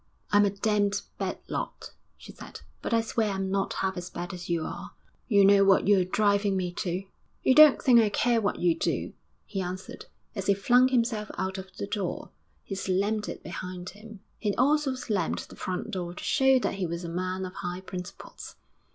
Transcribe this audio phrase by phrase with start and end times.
[0.31, 4.33] 'I'm a damned bad lot,' she said, 'but I swear I'm not half as bad
[4.33, 4.93] as you are....
[5.27, 7.03] You know what you're driving me to.'
[7.43, 9.13] 'You don't think I care what you do,'
[9.45, 12.31] he answered, as he flung himself out of the door.
[12.63, 16.73] He slammed it behind him, and he also slammed the front door to show that
[16.81, 18.55] he was a man of high principles.